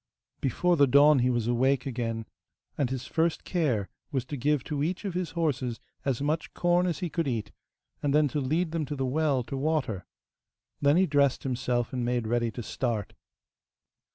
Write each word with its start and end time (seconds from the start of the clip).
Before 0.39 0.77
the 0.77 0.87
dawn 0.87 1.19
he 1.19 1.29
was 1.29 1.45
awake 1.45 1.85
again, 1.85 2.25
and 2.75 2.89
his 2.89 3.05
first 3.05 3.43
care 3.43 3.87
was 4.11 4.25
to 4.25 4.35
give 4.35 4.63
to 4.63 4.81
each 4.81 5.05
of 5.05 5.13
his 5.13 5.29
horses 5.37 5.79
as 6.03 6.23
much 6.23 6.55
corn 6.55 6.87
as 6.87 7.01
he 7.05 7.09
could 7.11 7.27
eat, 7.27 7.51
and 8.01 8.11
then 8.11 8.27
to 8.29 8.41
lead 8.41 8.71
them 8.71 8.83
to 8.85 8.95
the 8.95 9.05
well 9.05 9.43
to 9.43 9.55
water. 9.55 10.07
Then 10.81 10.97
he 10.97 11.05
dressed 11.05 11.43
himself 11.43 11.93
and 11.93 12.03
made 12.03 12.25
ready 12.25 12.49
to 12.49 12.63
start. 12.63 13.13